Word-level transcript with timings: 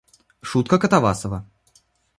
Шутка 0.51 0.79
Катавасова. 0.81 1.39